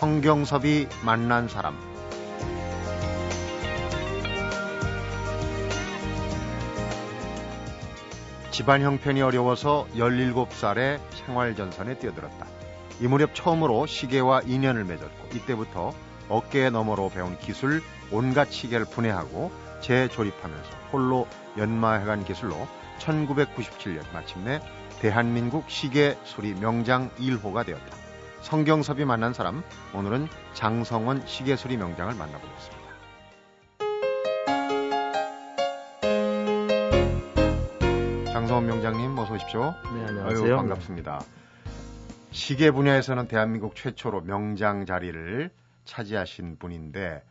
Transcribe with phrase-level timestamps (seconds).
[0.00, 1.76] 성경섭이 만난 사람
[8.50, 12.46] 집안 형편이 어려워서 17살에 생활전선에 뛰어들었다.
[13.02, 15.92] 이 무렵 처음으로 시계와 인연을 맺었고 이때부터
[16.30, 21.28] 어깨 너머로 배운 기술 온갖 시계를 분해하고 재조립하면서 홀로
[21.58, 22.56] 연마해간 기술로
[23.00, 24.62] 1997년 마침내
[25.00, 27.99] 대한민국 시계 수리 명장 1호가 되었다.
[28.42, 29.62] 성경섭이 만난 사람
[29.94, 32.80] 오늘은 장성원 시계 수리 명장을 만나보겠습니다.
[38.32, 39.74] 장성원 명장님 어서 오십시오.
[39.94, 40.44] 네, 안녕하세요.
[40.44, 41.20] 아유, 반갑습니다.
[42.32, 45.50] 시계 분야에서는 대한민국 최초로 명장 자리를
[45.84, 47.22] 차지하신 분인데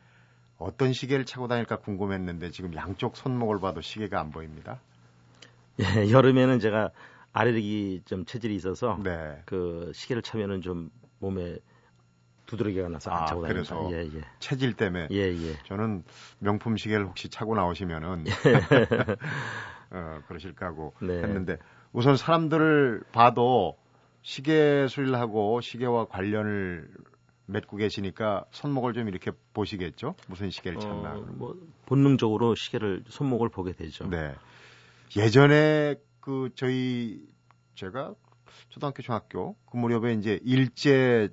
[0.57, 4.79] 어떤 시계를 차고 다닐까 궁금했는데 지금 양쪽 손목을 봐도 시계가 안 보입니다.
[5.79, 6.91] 예, 여름에는 제가
[7.31, 9.41] 아래르기 좀 체질이 있어서 네.
[9.45, 10.89] 그 시계를 차면은 좀
[11.19, 11.59] 몸에
[12.45, 13.75] 두드러기가 나서 안 아, 차고 다닙니다.
[13.75, 14.23] 그래서 예, 예.
[14.39, 15.53] 체질 때문에 예, 예.
[15.65, 16.03] 저는
[16.39, 18.25] 명품 시계를 혹시 차고 나오시면은
[19.91, 21.21] 어, 그러실까 하고 네.
[21.21, 21.57] 했는데
[21.93, 23.77] 우선 사람들을 봐도
[24.21, 26.89] 시계 수리를 하고 시계와 관련을
[27.45, 30.15] 맺고 계시니까 손목을 좀 이렇게 보시겠죠?
[30.27, 31.13] 무슨 시계를 찾나?
[31.13, 34.07] 어, 뭐 본능적으로 시계를 손목을 보게 되죠.
[34.07, 34.35] 네.
[35.15, 37.27] 예전에 그 저희
[37.75, 38.13] 제가
[38.69, 41.29] 초등학교 중학교 그 무렵에 이제 일제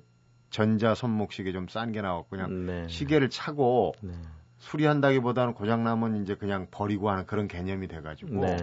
[0.49, 2.87] 전자 손목 시계 좀 싼 게 나왔고 그냥 네.
[2.87, 4.13] 시계를 차고 네.
[4.59, 8.57] 수리한다기보다는 고장나면 이제 그냥 버리고 하는 그런 개념이 돼가지고 네.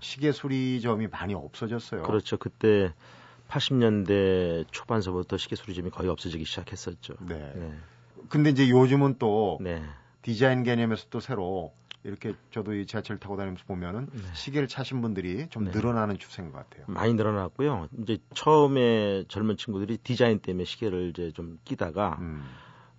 [0.00, 2.02] 시계 수리점이 많이 없어졌어요.
[2.02, 2.36] 그렇죠.
[2.36, 2.92] 그때
[3.48, 7.14] 80년대 초반서부터 시계 수리점이 거의 없어지기 시작했었죠.
[7.20, 7.52] 네.
[7.54, 7.72] 네.
[8.28, 9.82] 근데 이제 요즘은 또 네.
[10.22, 11.72] 디자인 개념에서 또 새로
[12.06, 14.22] 이렇게 저도 이 지하철 타고 다니면서 보면은 네.
[14.32, 15.72] 시계를 차신 분들이 좀 네.
[15.72, 16.84] 늘어나는 추세인 것 같아요.
[16.88, 17.88] 많이 늘어났고요.
[18.02, 22.44] 이제 처음에 젊은 친구들이 디자인 때문에 시계를 이제 좀 끼다가 음.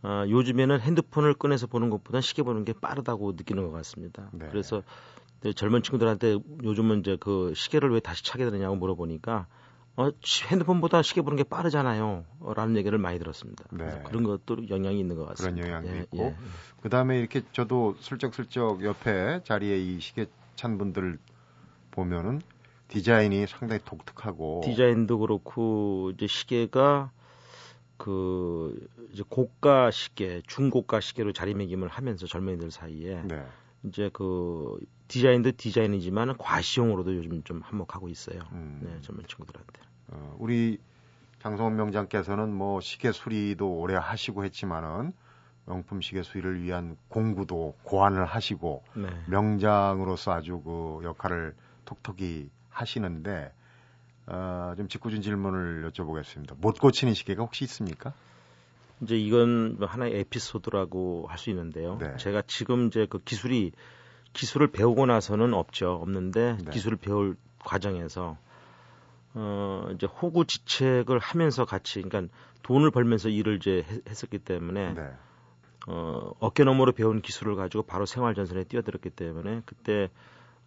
[0.03, 4.29] 어, 요즘에는 핸드폰을 꺼내서 보는 것보다 시계 보는 게 빠르다고 느끼는 것 같습니다.
[4.33, 4.47] 네.
[4.49, 4.83] 그래서
[5.55, 9.47] 젊은 친구들한테 요즘은 이제 그 시계를 왜 다시 차게 되느냐고 물어보니까
[9.97, 10.11] 어,
[10.51, 12.23] 핸드폰보다 시계 보는 게 빠르잖아요.
[12.55, 13.65] 라는 얘기를 많이 들었습니다.
[13.71, 14.01] 네.
[14.05, 15.67] 그런 것도 영향이 있는 것 같습니다.
[15.67, 16.17] 그런 영향이 예, 있고.
[16.19, 16.35] 예.
[16.81, 21.17] 그 다음에 이렇게 저도 슬쩍슬쩍 옆에 자리에 이 시계 찬 분들
[21.91, 22.41] 보면은
[22.89, 24.61] 디자인이 상당히 독특하고.
[24.63, 27.11] 디자인도 그렇고, 이제 시계가
[27.97, 33.23] 그, 이제 고가 시계, 중고가 시계로 자리매김을 하면서 젊은이들 사이에.
[33.23, 33.43] 네.
[33.83, 38.39] 이제 그 디자인도 디자인이지만 과시용으로도 요즘 좀 한몫하고 있어요.
[38.51, 38.81] 음.
[38.83, 39.86] 네, 젊은 친구들한테.
[40.09, 40.79] 어, 우리
[41.39, 45.13] 장성원 명장께서는 뭐 시계 수리도 오래 하시고 했지만은
[45.65, 49.07] 명품 시계 수리를 위한 공부도 고안을 하시고 네.
[49.27, 53.51] 명장으로서 아주 그 역할을 톡톡히 하시는데
[54.27, 56.59] 어, 좀 직구준 질문을 여쭤보겠습니다.
[56.59, 58.13] 못 고치는 시계가 혹시 있습니까?
[59.01, 61.97] 이제 이건 뭐 하나의 에피소드라고 할 수 있는데요.
[61.99, 62.17] 네.
[62.17, 63.71] 제가 지금 이제 그 기술이
[64.33, 65.91] 기술을 배우고 나서는 없죠.
[65.91, 66.71] 없는데 네.
[66.71, 68.37] 기술을 배울 과정에서
[69.33, 72.33] 어 이제 호구 지책을 하면서 같이 그러니까
[72.63, 75.11] 돈을 벌면서 일을 이제 했었기 때문에 네.
[75.87, 80.09] 어 어깨 너머로 배운 기술을 가지고 바로 생활 전선에 뛰어들었기 때문에 그때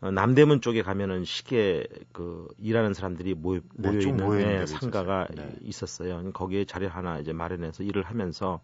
[0.01, 5.55] 어, 남대문 쪽에 가면은 시계 그 일하는 사람들이 모여, 네, 모여 있는 네, 상가가 네.
[5.63, 6.33] 있었어요.
[6.33, 8.61] 거기에 자리 하나 이제 마련해서 일을 하면서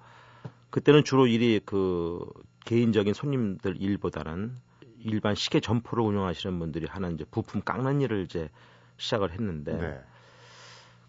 [0.70, 2.26] 그때는 주로 일이 그
[2.64, 4.56] 개인적인 손님들 일보다는
[5.00, 8.48] 일반 시계 점포를 운영하시는 분들이 하는 이제 부품 깎는 일을 이제
[8.96, 10.00] 시작을 했는데 네.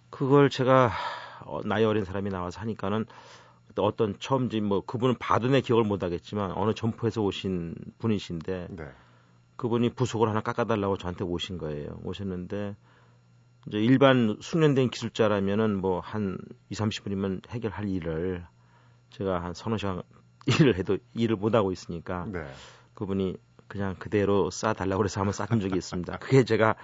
[0.10, 0.92] 그걸 제가
[1.46, 3.06] 어, 나이 어린 사람이 나와서 하니까는
[3.78, 5.16] 어떤 처음 뭐 그분은
[5.52, 8.92] 내 기억을 못 하겠지만 어느 점포에서 오신 분이신데 네.
[9.56, 12.00] 그분이 부속을 하나 깎아달라고 저한테 오신 거예요.
[12.04, 12.76] 오셨는데
[13.68, 16.38] 이제 일반 숙련된 기술자라면은 뭐 한
[16.70, 18.46] 2, 30분이면 해결할 일을
[19.10, 20.02] 제가 한 서너 시간
[20.48, 22.46] 일을 해도 일을 못 하고 있으니까 네.
[22.94, 23.36] 그분이
[23.68, 26.18] 그냥 그대로 싸달라고 그래서 한번 싸준 적이 있습니다.
[26.18, 26.76] 그게 제가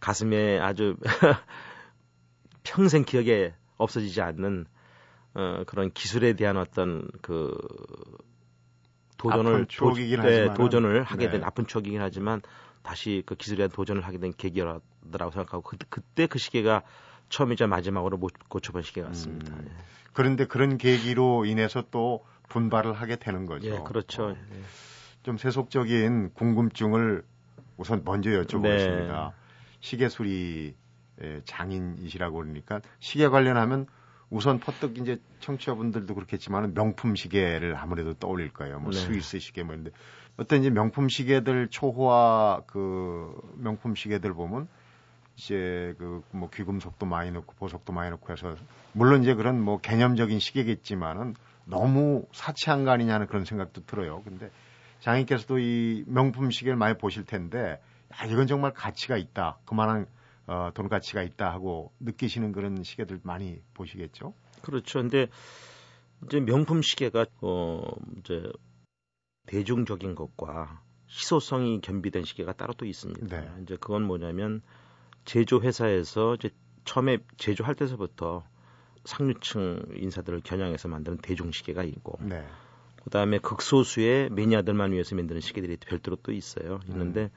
[0.00, 0.96] 가슴에 아주
[2.62, 4.66] 평생 기억에 없어지지 않는
[5.34, 7.56] 어, 그런 기술에 대한 어떤 그
[9.16, 11.46] 도전을 도, 네, 도전을 하게 된 네.
[11.46, 12.40] 아픈 추억이긴 하지만
[12.82, 14.80] 다시 그 기술에 대한 도전을 하게 된 계기라고
[15.10, 16.82] 생각하고 그, 그때 그 시계가
[17.30, 19.54] 처음이자 마지막으로 못 고쳐본 시계 같습니다.
[19.54, 19.84] 음, 예.
[20.12, 23.66] 그런데 그런 계기로 인해서 또 분발을 하게 되는 거죠.
[23.66, 24.26] 예, 그렇죠.
[24.26, 24.62] 어, 예.
[25.22, 27.24] 좀 세속적인 궁금증을
[27.76, 29.28] 우선 먼저 여쭤보겠습니다.
[29.28, 29.43] 네.
[29.84, 30.74] 시계 수리
[31.44, 33.86] 장인이시라고 그러니까 시계 관련하면
[34.30, 38.80] 우선 퍼뜩 이제 청취자분들도 그렇겠지만 명품 시계를 아무래도 떠올릴 거예요.
[38.80, 38.98] 뭐 네.
[38.98, 39.90] 스위스 시계 뭐 이런데
[40.38, 44.68] 어떤 이제 명품 시계들 초호화 그 명품 시계들 보면
[45.36, 48.56] 이제 그 뭐 귀금속도 많이 넣고 보석도 많이 넣고 해서
[48.92, 51.34] 물론 이제 그런 뭐 개념적인 시계겠지만은
[51.66, 54.22] 너무 사치한 거 아니냐는 그런 생각도 들어요.
[54.24, 54.50] 근데
[55.00, 57.78] 장인께서도 이 명품 시계를 많이 보실 텐데
[58.20, 59.58] 야, 이건 정말 가치가 있다.
[59.64, 60.06] 그만한
[60.46, 64.34] 어, 돈 가치가 있다 하고 느끼시는 그런 시계들 많이 보시겠죠?
[64.62, 65.00] 그렇죠.
[65.00, 65.28] 근데
[66.26, 67.82] 이제 명품 시계가 어
[68.18, 68.42] 이제
[69.46, 73.40] 대중적인 것과 희소성이 겸비된 시계가 따로 또 있습니다.
[73.40, 73.50] 네.
[73.62, 74.62] 이제 그건 뭐냐면
[75.24, 76.50] 제조 회사에서 이제
[76.84, 78.44] 처음에 제조할 때서부터
[79.04, 82.46] 상류층 인사들을 겨냥해서 만드는 대중 시계가 있고 네.
[83.04, 86.80] 그다음에 극소수의 매니아들만 위해서 만드는 시계들이 별도로 또 있어요.
[86.88, 87.30] 있는데 음.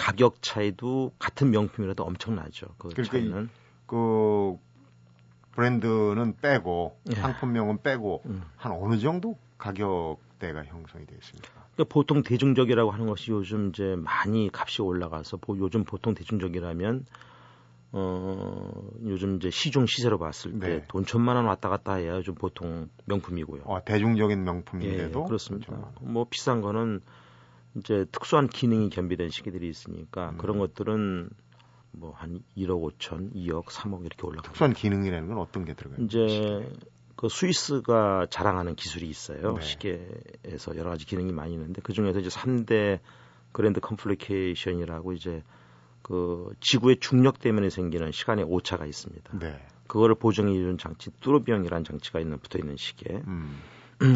[0.00, 2.68] 가격 차이도 같은 명품이라도 엄청나죠.
[2.78, 3.50] 그 그러니까 차이는
[3.86, 4.56] 그
[5.52, 7.16] 브랜드는 빼고 예.
[7.16, 8.42] 상품명은 빼고 음.
[8.56, 11.50] 한 어느 정도 가격대가 형성이 되어 있습니까?
[11.74, 17.04] 그러니까 보통 대중적이라고 하는 것이 요즘 이제 많이 값이 올라가서 보, 요즘 보통 대중적이라면
[17.92, 18.70] 어
[19.04, 21.10] 요즘 이제 시중 시세로 봤을 때돈 네.
[21.10, 23.64] 천만 원 왔다 갔다 해야 요즘 보통 명품이고요.
[23.66, 25.92] 아, 대중적인 명품인데도 예, 그렇습니다.
[26.00, 27.02] 뭐 비싼 거는
[27.76, 30.38] 이제 특수한 기능이 겸비된 시계들이 있으니까 음.
[30.38, 31.30] 그런 것들은
[31.92, 36.04] 뭐 한 1억 5천, 2억, 3억 이렇게 올라가고 특수한 기능이라는 건 어떤 게 들어가요?
[36.04, 36.68] 이제?
[37.16, 39.54] 그 스위스가 자랑하는 기술이 있어요.
[39.54, 39.60] 네.
[39.60, 43.00] 시계에서 여러 가지 기능이 많이 있는데 그 중에서 이제 3대
[43.52, 45.42] grand complication이라고 이제
[46.00, 49.38] 그 지구의 중력 때문에 생기는 시간의 오차가 있습니다.
[49.38, 49.60] 네.
[49.86, 53.16] 그거를 보정해 주는 장치 tourbillon이라는 장치가 있는 붙어 있는 시계.
[53.26, 53.60] 음.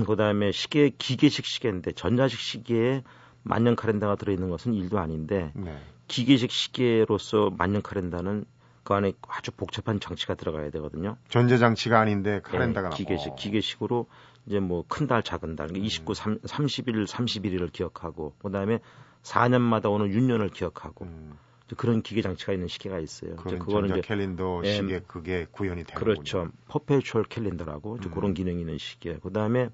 [0.06, 3.02] 그다음에 시계 기계식 시계인데 전자식 시계에
[3.44, 5.78] 만년 카렌다가 들어 있는 것은 일도 아닌데 네.
[6.08, 8.44] 기계식 시계로서 만년 카렌다는
[8.82, 11.16] 그 안에 아주 복잡한 장치가 들어가야 되거든요.
[11.28, 13.34] 전자 장치가 아닌데 카렌다가 네, 기계식 어.
[13.36, 14.06] 기계식으로
[14.46, 18.80] 이제 뭐 큰 달 작은 달 그러니까 29 3, 30일 31일을 기억하고 그다음에
[19.22, 21.38] 4년마다 오는 윤년을 기억하고 음.
[21.78, 23.36] 그런 기계 장치가 있는 시계가 있어요.
[23.36, 26.50] 그런 그거는 이제 캘린더 예, 시계 그게 구현이 되는 그렇죠.
[26.68, 28.10] 퍼페추얼 캘린더라고 음.
[28.10, 29.16] 그런 기능이 있는 시계.
[29.18, 29.70] 그다음에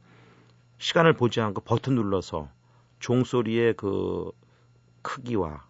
[0.78, 2.49] 시간을 보지 않고 버튼 눌러서
[3.00, 4.31] 종소리의 그
[5.02, 5.64] 크기와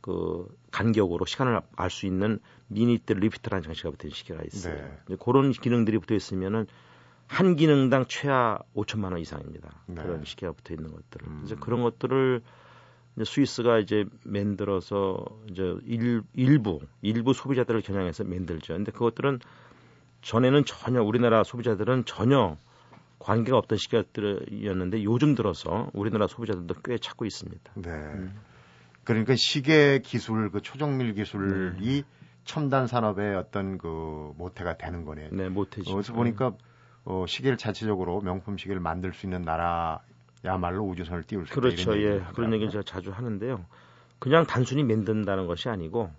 [0.00, 2.38] 그 간격으로 시간을 알 수 있는
[2.68, 4.74] minute repeat라는 장치가 붙은 시계가 있어요.
[5.08, 5.16] 네.
[5.18, 6.66] 그런 기능들이 붙어 있으면은
[7.26, 9.82] 한 기능당 최하 5천만 원 이상입니다.
[9.86, 10.02] 네.
[10.02, 11.26] 그런 시계가 붙어 있는 것들을.
[11.26, 11.42] 음.
[11.44, 12.42] 그래서 그런 것들을
[13.16, 18.74] 이제 스위스가 이제 만들어서 이제 일, 일부 일부 소비자들을 겨냥해서 만들죠.
[18.74, 19.40] 근데 그것들은
[20.22, 22.56] 전에는 전혀 우리나라 소비자들은 전혀
[23.18, 27.72] 관계가 없던 시계들이었는데 요즘 들어서 우리나라 소비자들도 꽤 찾고 있습니다.
[27.76, 27.90] 네.
[27.90, 28.40] 음.
[29.04, 32.02] 그러니까 시계 기술, 그 초정밀 기술이 네.
[32.44, 35.28] 첨단 산업의 어떤 그 모태가 되는 거네요.
[35.32, 35.92] 네, 모태죠.
[35.92, 36.52] 그래서 보니까
[37.04, 41.60] 어, 시계를 자체적으로 명품 시계를 만들 수 있는 나라야말로 우주선을 띄울 수 있다.
[41.60, 41.98] 그렇죠.
[41.98, 42.22] 예.
[42.34, 43.64] 그런 얘기를 제가 자주 하는데요.
[44.18, 46.10] 그냥 단순히 만든다는 것이 아니고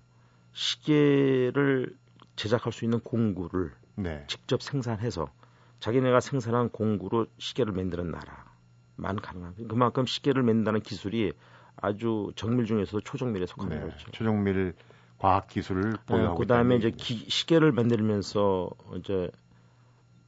[0.53, 1.95] 시계를
[2.35, 4.23] 제작할 수 있는 공구를 네.
[4.27, 5.29] 직접 생산해서
[5.79, 11.33] 자기네가 생산한 공구로 시계를 만드는 나라만 가능한 그만큼 시계를 만든다는 기술이
[11.77, 14.11] 아주 정밀 중에서도 초정밀에 속하는 네, 거죠.
[14.11, 14.73] 초정밀
[15.17, 19.29] 과학 기술을 보유하고 어, 그다음에 이제 기, 시계를 만들면서 이제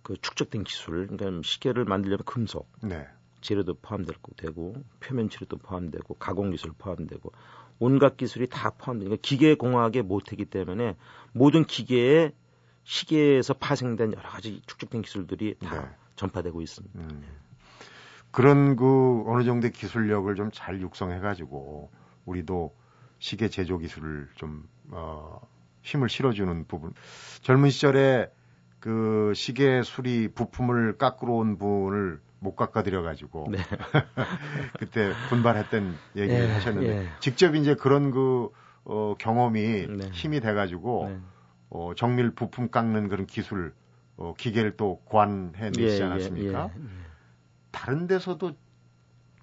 [0.02, 3.08] 그 축적된 기술, 그러니까 시계를 만들려면 금속, 네.
[3.42, 7.32] 재료도 포함되고 되고 표면 치료도 포함되고 가공 기술 포함되고
[7.80, 10.96] 온갖 기술이 다 포함되니까 그러니까 기계 공학의 모태이기 때문에
[11.34, 12.32] 모든 기계에
[12.84, 15.88] 시계에서 파생된 여러 가지 축적된 기술들이 다 네.
[16.16, 17.00] 전파되고 있습니다.
[17.00, 17.24] 음.
[18.32, 21.92] 그런 그 어느 정도의 기술력을 좀 잘 육성해 가지고
[22.26, 22.74] 우리도
[23.20, 25.40] 시계 제조 기술을 좀 어,
[25.84, 26.94] 힘을 실어주는 부분.
[27.42, 28.32] 젊은 시절에
[28.80, 33.60] 그 시계 수리 부품을 깎으러 온 분을 못 깎아드려 가지고 네.
[34.80, 37.08] 그때 분발했던 얘기를 예, 하셨는데 예.
[37.20, 38.50] 직접 이제 그런 그
[38.84, 40.10] 어, 경험이 네.
[40.12, 41.20] 힘이 돼 가지고 네.
[41.72, 43.74] 어, 정밀 부품 깎는 그런 기술
[44.18, 46.72] 어, 기계를 또 고안해 내시지 예, 예, 않았습니까?
[46.76, 46.88] 예, 예,
[47.72, 48.52] 다른 데서도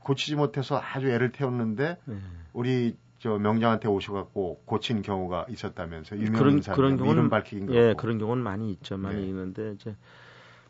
[0.01, 2.19] 고치지 못해서 아주 애를 태웠는데 예.
[2.53, 8.19] 우리 저 명장한테 오셔갖고 고친 경우가 있었다면서 유명한 그런 사람 그런 경우는 밝히긴 예 그런
[8.19, 9.29] 경우는 많이 있죠 많이 네.
[9.29, 9.97] 있는데 이제,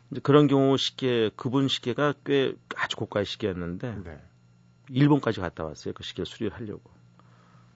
[0.09, 4.19] 이제 그런 경우 시계 그분 시계가 꽤 아주 고가의 시계였는데 네.
[4.89, 6.89] 일본까지 갔다 왔어요 그 시계 수리를 하려고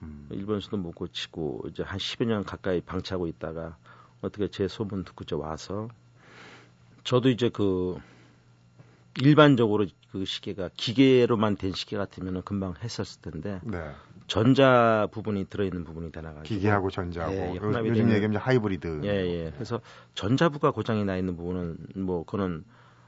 [0.04, 0.28] 음.
[0.30, 3.76] 일본에서도 못 고치고 이제 한 10여 년 가까이 방치하고 있다가
[4.20, 5.88] 어떻게 제 소문 듣고 저 와서
[7.02, 7.98] 저도 이제 그
[9.20, 13.92] 일반적으로 그 시계가 기계로만 된 시계 같으면 금방 했었을 텐데 네.
[14.26, 19.50] 전자 부분이 들어있는 부분이 다 나가지고 기계하고 전자하고 예, 예, 요즘 얘기하면 하이브리드 예, 예.
[19.54, 19.80] 그래서
[20.14, 22.64] 전자부가 고장이 나 있는 부분은 뭐 그거는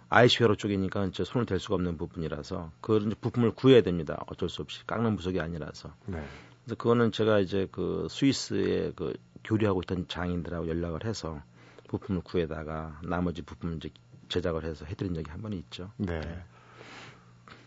[0.09, 4.23] 아이시웨로 쪽이니까 이제 손을 댈 수가 없는 부분이라서 그 부품을 구해야 됩니다.
[4.29, 5.93] 어쩔 수 없이 깎는 부속이 아니라서.
[6.07, 6.25] 네.
[6.67, 11.41] 그래서 그거는 제가 이제 그 스위스에 그 교류하고 있던 장인들하고 연락을 해서
[11.89, 13.91] 부품을 구해다가 나머지 부품을 이제
[14.29, 15.93] 제작을 해서 해드린 적이 한 번 있죠.
[15.97, 16.19] 네.
[16.21, 16.43] 네.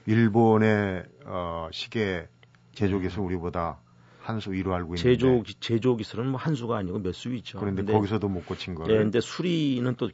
[0.06, 2.28] 일본의 어, 시계
[2.74, 3.80] 제조 기술 우리보다
[4.22, 7.58] 한 수 위로 알고 있는데 제조 제조 기술은 뭐 한 수가 아니고 몇 수이죠.
[7.60, 8.92] 그런데 거기서도 못 고친 거예요.
[8.94, 10.10] 예, 근데 수리는 또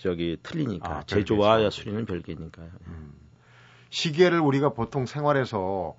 [0.00, 2.70] 저기 틀리니까 아, 제조와 수리는 별개니까요.
[2.86, 3.12] 음.
[3.90, 5.96] 시계를 우리가 보통 생활에서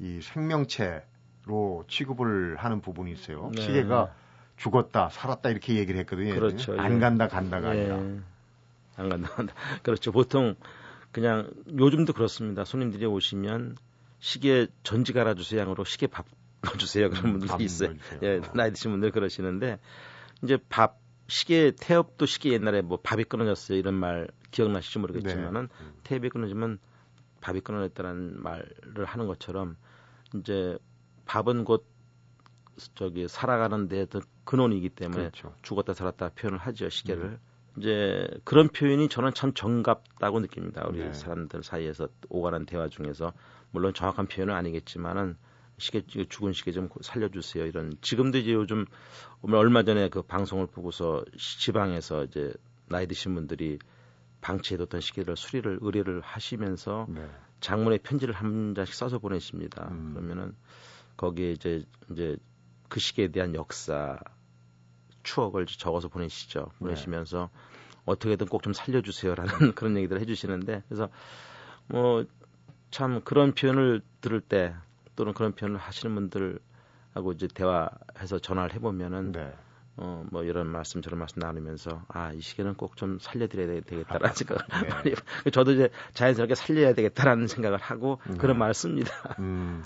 [0.00, 1.04] 이 생명체
[1.44, 3.50] 로 취급을 하는 부분이 있어요.
[3.54, 3.62] 네.
[3.62, 4.14] 시계가
[4.56, 6.34] 죽었다, 살았다 이렇게 얘기를 했거든요.
[6.34, 6.78] 그렇죠.
[6.78, 7.00] 안 예.
[7.00, 7.80] 간다, 간다가 예.
[7.80, 7.96] 아니라.
[8.96, 9.54] 안 간다, 간다.
[9.82, 10.12] 그렇죠.
[10.12, 10.54] 보통
[11.10, 12.64] 그냥 요즘도 그렇습니다.
[12.64, 13.76] 손님들이 오시면
[14.20, 16.26] 시계 전지 갈아주세요 양으로 시계 밥
[16.62, 17.94] 넣어주세요 그런 음, 분들이 있어요.
[18.22, 19.80] 예, 나이 드신 분들 그러시는데
[20.42, 25.84] 이제 밥 시계 태엽도 시계 옛날에 뭐 밥이 끊어졌어요 이런 말 기억나실지 모르겠지만은 네.
[25.84, 25.92] 음.
[26.04, 26.78] 태엽이 끊어지면
[27.40, 29.76] 밥이 끊어졌다는 말을 하는 것처럼
[30.36, 30.78] 이제
[31.32, 31.86] 밥은 곧
[32.94, 34.06] 저기 살아가는 데
[34.44, 35.54] 근원이기 때문에 그렇죠.
[35.62, 37.38] 죽었다 살았다 표현을 하죠 시계를 음.
[37.78, 41.12] 이제 그런 표현이 저는 참 정갑다고 느낍니다 우리 네.
[41.14, 43.32] 사람들 사이에서 오가는 대화 중에서
[43.70, 45.38] 물론 정확한 표현은 아니겠지만은
[45.78, 48.84] 시계 죽은 시계 좀 살려주세요 이런 지금도 이제 요즘
[49.42, 52.52] 얼마 전에 그 방송을 보고서 지방에서 이제
[52.90, 53.78] 나이 드신 분들이
[54.42, 57.26] 방치해뒀던 시계를 수리를 의뢰를 하시면서 네.
[57.60, 59.88] 장문의 편지를 한 장씩 써서 보내십니다.
[59.92, 60.12] 음.
[60.12, 60.54] 그러면은
[61.16, 62.36] 거기에 이제 이제
[62.88, 64.18] 그 시계에 대한 역사
[65.22, 66.66] 추억을 적어서 보내시죠.
[66.72, 66.78] 네.
[66.78, 67.58] 보내시면서 네.
[68.04, 71.08] 어떻게든 꼭 좀 살려주세요라는 그런 얘기들을 해주시는데 그래서
[71.88, 72.24] 뭐
[72.92, 74.74] 참 그런 표현을 들을 때
[75.16, 79.52] 또는 그런 표현을 하시는 분들하고 이제 대화해서 전화를 해보면은 네.
[79.96, 84.62] 어, 뭐 이런 말씀 저런 말씀 나누면서 아, 이 시계는 꼭 좀 살려드려야 되겠다라는 생각을
[84.82, 84.88] 네.
[84.88, 85.14] 많이
[85.52, 88.36] 저도 이제 자연스럽게 살려야 되겠다라는 생각을 하고 네.
[88.36, 89.12] 그런 말을 씁니다.
[89.38, 89.82] 음,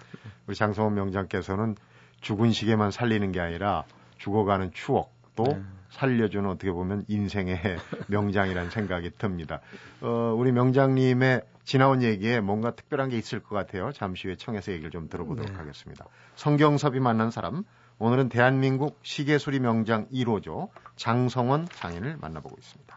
[0.46, 1.76] 우리 장성원 명장께서는
[2.20, 3.84] 죽은 시계만 살리는 게 아니라
[4.18, 5.62] 죽어가는 추억도 네.
[5.90, 7.58] 살려주는 어떻게 보면 인생의
[8.08, 9.60] 명장이라는 생각이 듭니다.
[10.00, 13.92] 어, 우리 명장님의 지나온 얘기에 뭔가 특별한 게 있을 것 같아요.
[13.92, 15.56] 잠시 후에 청해서 얘기를 좀 들어보도록 네.
[15.56, 16.06] 하겠습니다.
[16.34, 17.64] 성경섭이 만난 사람
[17.98, 20.68] 오늘은 대한민국 시계수리 명장 1호죠.
[20.96, 22.94] 장성원 장인을 만나보고 있습니다.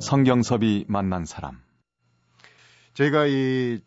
[0.00, 1.60] 성경섭이 만난 사람.
[2.94, 3.80] 저희가 이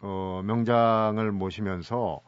[0.00, 2.22] 어, 명장을 모시면서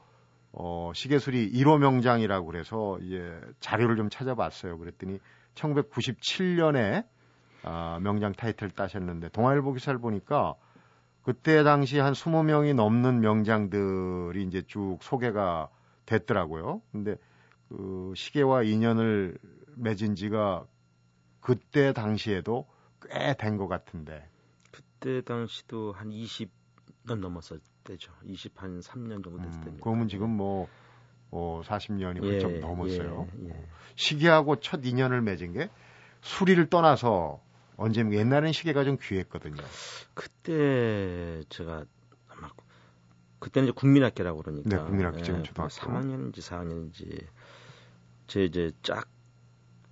[0.53, 4.77] 어, 시계수리 1호 명장이라고 그래서 이제 자료를 좀 찾아봤어요.
[4.77, 5.21] 그랬더니
[5.55, 7.07] 1997년에
[7.65, 10.55] 아, 명장 타이틀 따셨는데 동아일보 기사를 보니까
[11.23, 15.71] 그때 당시 한 20명이 넘는 명장들이 이제 쭉 소개가
[16.07, 16.83] 됐더라고요.
[16.93, 17.17] 근데
[17.71, 19.39] 그 시계와 인연을
[19.77, 20.67] 맺은 지가
[21.41, 22.67] 그때 당시에도
[23.03, 24.29] 꽤 된 것 같은데.
[24.71, 28.13] 그때 당시도 한 20년 넘었을 때죠.
[28.25, 29.83] 20 한 3년 정도 됐을 음, 때니까.
[29.83, 30.69] 그러면 지금 뭐,
[31.31, 33.29] 뭐 40년이 훌쩍 예, 넘었어요.
[33.45, 33.67] 예, 예.
[33.97, 35.71] 시계하고 첫 인연을 맺은 게
[36.23, 37.43] 수리를 떠나서
[37.77, 39.63] 언제면 옛날엔 시계가 좀 귀했거든요.
[40.15, 41.85] 그때 제가
[42.29, 42.49] 아마
[43.39, 44.69] 그때는 이제 국민학교라고 그러니까.
[44.77, 45.75] 네, 국민학교 지금 예, 초등학교.
[45.75, 47.27] 3학년인지 4학년인지
[48.27, 49.09] 제 이제 짝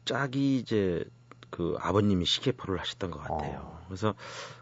[0.04, 1.04] 짝이 이제
[1.50, 3.60] 그 아버님이 시계포를 하셨던 것 같아요.
[3.60, 3.84] 어.
[3.88, 4.14] 그래서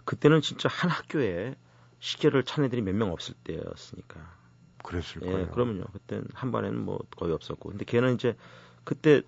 [0.05, 1.55] 그때는 진짜 한 학교에
[2.01, 4.39] 시계를 찬 애들이 몇 명 없을 때였으니까.
[4.83, 5.51] 그랬을 예, 거예요.
[5.51, 5.85] 그러면요.
[5.93, 7.69] 그때는 한 반에는 뭐 거의 없었고.
[7.71, 8.35] 근데 걔는 이제
[8.85, 9.23] 그때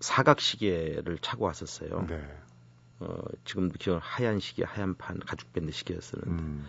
[0.00, 2.06] 사각 시계를 차고 왔었어요.
[2.08, 2.38] 네.
[3.00, 6.42] 어, 지금도 기억 하얀 시계, 하얀 판, 가죽 밴드 시계였었는데.
[6.42, 6.66] 음.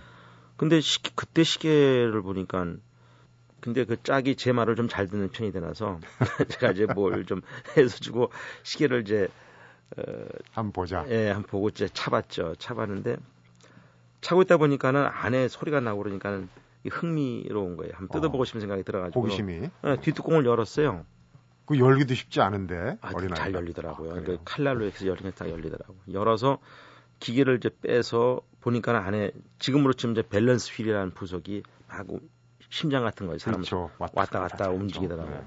[0.57, 2.75] 근데 시, 그때 시계를 보니까
[3.61, 5.99] 근데 그 짝이 제 말을 좀 잘 듣는 편이 되나서
[6.49, 7.41] 제가 이제 뭘 좀
[7.77, 8.31] 해서 주고
[8.63, 9.27] 시계를 이제
[9.97, 10.01] 어,
[10.51, 11.05] 한번 보자.
[11.09, 12.55] 예, 한번 보고 이제 차봤죠.
[12.57, 13.17] 차봤는데
[14.21, 16.49] 차고 있다 보니까는 안에 소리가 나고 그러니까는
[16.89, 17.93] 흥미로운 거예요.
[17.95, 18.45] 한번 뜯어보고 어.
[18.45, 21.05] 싶은 생각이 들어가지고 호기심이 예, 뒷뚜껑을 열었어요.
[21.69, 24.11] 그 열기도 쉽지 않은데 아, 잘 열리더라고요.
[24.11, 25.95] 아, 그 칼날로 해서 열리면 딱 열리더라고.
[26.11, 26.57] 열어서
[27.19, 32.07] 기계를 이제 빼서 보니까 안에 지금으로 치면 이제 밸런스 휠이라는 부속이 막
[32.71, 33.37] 심장 같은 거예요.
[33.37, 33.91] 사람 그렇죠.
[33.99, 35.35] 왔다, 왔다 갔다, 갔다 움직이더라고요.
[35.35, 35.45] 네.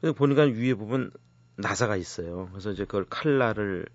[0.00, 1.10] 그래서 보니까 위에 부분
[1.56, 2.48] 나사가 있어요.
[2.52, 3.86] 그래서 이제 그걸 칼날을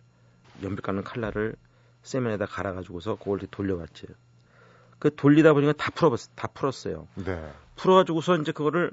[0.63, 1.56] 연필 깎는 칼날을
[2.01, 4.08] 세면에다 갈아가지고서 그걸 이렇게 돌려봤죠.
[5.00, 7.08] 그 돌리다 보니까 다 풀어봤, 다 풀었어요.
[7.16, 7.50] 네.
[7.77, 8.92] 풀어가지고서 이제 그거를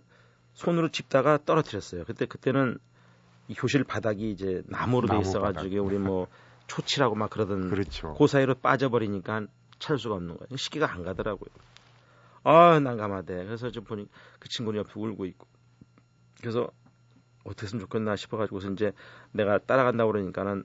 [0.55, 2.05] 손으로 짚다가 떨어뜨렸어요.
[2.05, 2.79] 그때 그때는
[3.49, 6.29] 이 교실 바닥이 이제 나무로 나무 돼 있어가지고 우리 뭐
[6.67, 8.15] 초치라고 막 그러던 그렇죠.
[8.15, 9.47] 그 사이로 빠져버리니까
[9.79, 10.57] 찰 수가 없는 거예요.
[10.57, 11.51] 시기가 안 가더라고요.
[12.45, 13.45] 아 난감하대.
[13.45, 14.09] 그래서 좀 보니
[14.39, 15.47] 그 친구는 옆에 울고 있고
[16.41, 16.71] 그래서
[17.45, 18.93] 어떻게 했으면 좋겠나 싶어가지고서 이제
[19.33, 20.65] 내가 따라간다고 그러니까는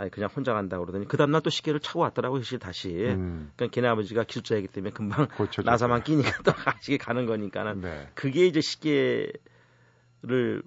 [0.00, 3.52] 아니 그냥 혼자 간다고 그러더니 그 다음날 또 시계를 차고 왔더라고요 사실 다시 음.
[3.54, 5.28] 그러니까 걔네 아버지가 기술자이기 때문에 금방
[5.62, 8.08] 나사만 끼니까 또 같이 가는 거니까는 네.
[8.14, 10.62] 그게 이제 시계를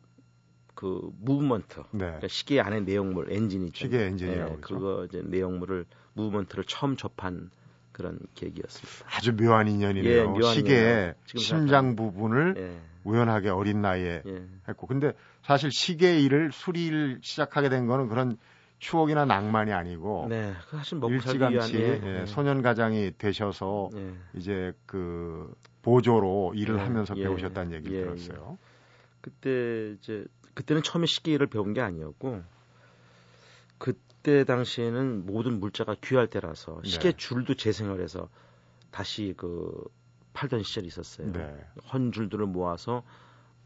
[0.75, 2.06] 그 movement 네.
[2.06, 7.50] 그러니까 시계 안에 내용물 엔진이죠 시계 엔진이라고 네, 그거 이제 내용물을 movement를 처음 접한
[7.92, 9.06] 그런 계기였습니다.
[9.16, 10.12] 아주 묘한 인연이네요.
[10.12, 12.82] 예, 묘한 시계의 심장 부분을 예.
[13.04, 14.48] 우연하게 어린 나이에 예.
[14.68, 15.13] 했고 근데
[15.44, 18.38] 사실 시계 일을 수리를 시작하게 된 거는 그런
[18.80, 24.13] 추억이나 낭만이 아니고 네, 사실 일찌감치 예, 예, 소년 가장이 되셔서 예.
[24.34, 28.58] 이제 그 보조로 일을 예, 하면서 예, 배우셨다는 얘기 를 들었어요.
[29.22, 32.44] 그때 이제 그때는 처음에 식기를 배운 게 아니었고
[33.77, 37.18] 그때 당시에는 모든 물자가 귀할 때라서 시계 네.
[37.18, 38.30] 줄도 재생을 해서
[38.92, 39.84] 다시 그
[40.34, 41.32] 팔던 시절이 있었어요.
[41.32, 41.56] 네.
[41.92, 43.03] 헌 줄들을 모아서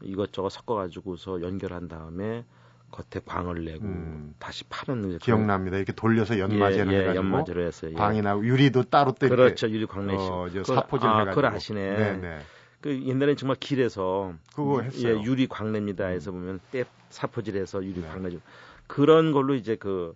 [0.02, 2.44] 이것저것 섞어가지고서 연결한 다음에
[2.90, 4.34] 겉에 광을 내고 음.
[4.38, 5.76] 다시 파는 기억납니다.
[5.76, 7.90] 이렇게 돌려서 연마제를 예, 예, 해가지고 연마제로 했어요.
[7.92, 7.94] 예.
[7.94, 9.68] 광이나 유리도 따로 또 그렇죠.
[9.68, 10.20] 유리 광내식.
[10.20, 11.34] 어, 사포질 아, 해가지고.
[11.34, 11.96] 그걸 아시네.
[11.96, 12.38] 네네.
[12.80, 15.18] 그 옛날엔 정말 길에서 그거 했어요.
[15.18, 16.06] 예, 유리 광내입니다.
[16.06, 18.08] 해서 보면 때 사포질해서 유리 네.
[18.08, 18.40] 광내죠.
[18.86, 20.14] 그런 걸로 이제 그,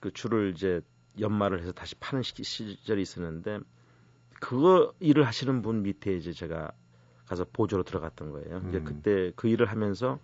[0.00, 0.80] 그 줄을 이제
[1.18, 3.60] 연마를 해서 다시 파는 시절이 있었는데
[4.40, 6.72] 그거 일을 하시는 분 밑에 이제 제가
[7.26, 8.58] 가서 보조로 들어갔던 거예요.
[8.58, 8.68] 음.
[8.68, 10.18] 이제 그때 그 일을 하면서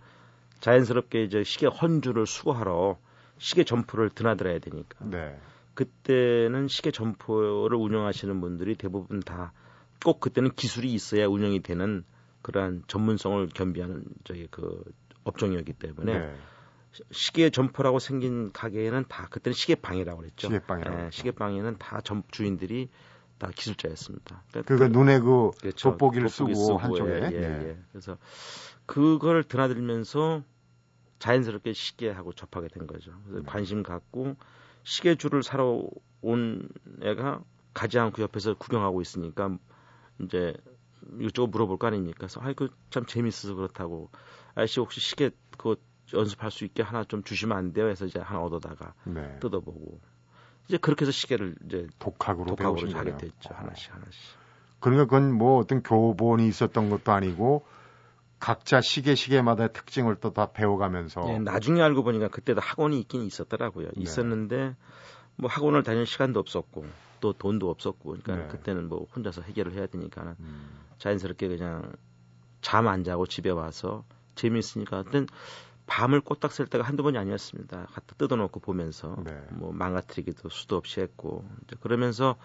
[0.61, 2.99] 자연스럽게 이제 시계 헌주를 수거하러
[3.39, 5.05] 시계 점포를 드나들어야 되니까.
[5.05, 5.39] 네.
[5.75, 9.53] 그때는 시계 점포를 운영하시는 분들이 대부분 다
[10.03, 12.05] 꼭 그때는 기술이 있어야 운영이 되는
[12.43, 14.83] 그러한 전문성을 겸비하는 저기 그
[15.25, 16.35] 업종이었기 때문에 네.
[17.13, 20.49] 시계 점포라고 생긴 가게에는 다 그때는 시계방이라고 그랬죠.
[20.49, 20.97] 시계방이라고.
[20.97, 22.89] 네, 시계방에는 다 점, 주인들이
[23.39, 24.43] 다 기술자였습니다.
[24.51, 25.91] 그러니까 그 눈에 그 그렇죠.
[25.91, 27.13] 돋보기를 돋보기 쓰고, 쓰고 한쪽에.
[27.13, 27.79] 예, 예, 예.
[27.93, 28.17] 그래서
[28.91, 30.43] 그걸 드나들면서
[31.21, 33.13] 자연스럽게 시계하고 접하게 된 거죠.
[33.25, 33.49] 그래서 네.
[33.49, 34.35] 관심 갖고
[34.83, 35.89] 시계줄을 사러
[36.23, 36.69] 온
[37.01, 37.41] 애가
[37.73, 39.57] 가지 않고 옆에서 구경하고 있으니까
[40.19, 40.57] 이제
[41.21, 42.17] 이것저것 물어볼 거 아닙니까?
[42.19, 44.11] 그래서 아이 그참 재밌어서 그렇다고
[44.57, 45.77] 아저씨 혹시 시계 그거
[46.13, 47.87] 연습할 수 있게 하나 좀 주시면 안 돼요?
[47.87, 49.39] 해서 이제 하나 얻어다가 네.
[49.39, 50.01] 뜯어보고
[50.67, 53.55] 이제 그렇게 해서 시계를 이제 독학으로, 독학으로 하게 됐죠.
[53.55, 54.21] 하나씩 하나씩.
[54.81, 57.65] 그러니까 그건 뭐 어떤 교본이 있었던 것도 아니고
[58.41, 61.21] 각자 시계 시계마다 특징을 또 다 배워가면서.
[61.23, 63.89] 네, 나중에 알고 보니까 그때도 학원이 있긴 있었더라고요.
[63.89, 64.03] 네.
[64.03, 64.75] 있었는데
[65.37, 66.87] 뭐 학원을 다닐 시간도 없었고
[67.21, 68.49] 또 돈도 없었고 그러니까 네.
[68.49, 70.71] 그때는 뭐 혼자서 해결을 해야 되니까 음.
[70.99, 71.93] 자연스럽게 그냥
[72.63, 75.27] 잠 안 자고 집에 와서 재미있으니까 그땐
[75.87, 77.87] 밤을 꼬딱 쓸 때가 한두 번이 아니었습니다.
[77.93, 79.39] 갖다 뜯어놓고 보면서 네.
[79.51, 82.37] 뭐 망가뜨리기도 수도 없이 했고 이제 그러면서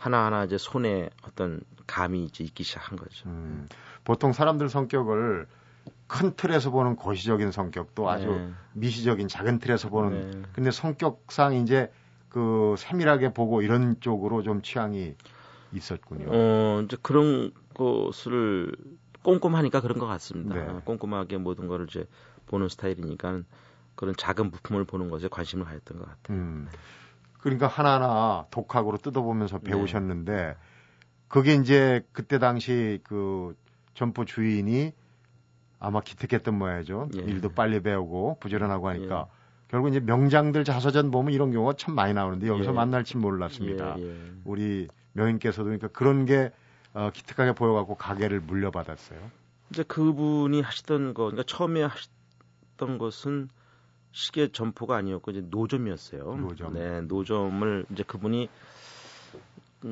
[0.00, 3.28] 하나하나 이제 손에 어떤 감이 이제 있기 시작한 거죠.
[3.28, 3.68] 음,
[4.02, 5.46] 보통 사람들 성격을
[6.06, 8.50] 큰 틀에서 보는 고시적인 성격도 아주 네.
[8.72, 10.42] 미시적인 작은 틀에서 보는 네.
[10.52, 11.92] 근데 성격상 이제
[12.30, 15.14] 그 세밀하게 보고 이런 쪽으로 좀 취향이
[15.72, 16.28] 있었군요.
[16.30, 18.72] 어, 이제 그런 것을
[19.22, 20.54] 꼼꼼하니까 그런 것 같습니다.
[20.54, 20.80] 네.
[20.82, 22.06] 꼼꼼하게 모든 거를 이제
[22.46, 23.42] 보는 스타일이니까
[23.96, 26.38] 그런 작은 부품을 보는 것에 관심을 가졌던 것 같아요.
[26.38, 26.68] 음.
[27.42, 29.70] 그러니까 하나하나 독학으로 뜯어보면서 네.
[29.70, 30.56] 배우셨는데 네.
[31.28, 33.56] 그게 이제 그때 당시 그
[33.94, 34.92] 점포 주인이
[35.78, 37.08] 아마 기특했던 모양이죠.
[37.16, 37.20] 예.
[37.20, 39.40] 일도 빨리 배우고 부지런하고 하니까 예.
[39.68, 42.74] 결국 이제 명장들 자서전 보면 이런 경우가 참 많이 나오는데 여기서 예.
[42.74, 43.96] 만날 줄 몰랐습니다.
[43.98, 44.32] 예, 예.
[44.44, 46.50] 우리 명인께서도 그러니까 그런 게
[46.92, 49.18] 어, 기특하게 보여갖고 가게를 물려받았어요.
[49.70, 52.08] 이제 그분이 하시던 거, 그러니까 처음에 하시,
[52.80, 53.50] 했던 것은
[54.12, 56.36] 시계 점포가 아니었고 이제 노점이었어요.
[56.36, 56.74] 노점.
[56.74, 58.48] 네, 노점을 이제 그분이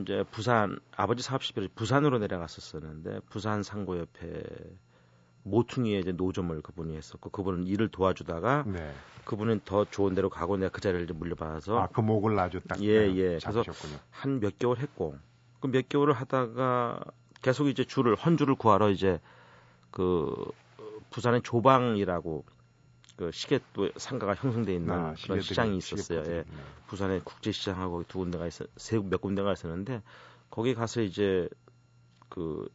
[0.02, 4.42] 이제 부산 아버지 사업시비로 부산으로 내려갔었었는데 부산 상고 옆에
[5.44, 8.92] 모퉁이에 이제 노점을 그분이 했었고 그분은 일을 도와주다가 네.
[9.24, 12.80] 그분은 더 좋은 데로 가고 내가 그 자리를 이제 물려받아서 아그 목을 놔줬다.
[12.82, 13.38] 예 예.
[13.40, 13.62] 그래서
[14.10, 15.16] 한 몇 개월 했고
[15.60, 17.00] 그 몇 개월을 하다가
[17.40, 19.20] 계속 이제 줄을 헌 줄을 구하러 이제
[19.90, 20.34] 그
[21.10, 22.44] 부산의 조방이라고
[23.18, 26.20] 그 시계 또 상가가 형성돼 있는 아, 그런 시장이 있었어요.
[26.20, 26.22] 예.
[26.22, 26.44] 네.
[26.86, 30.02] 부산에 국제 시장하고 두 군데가 있어 세몇 군데가 있었는데
[30.50, 31.48] 거기 가서 이제
[32.28, 32.68] 그